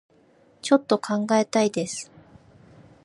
[0.63, 2.11] ちょっと考えたいです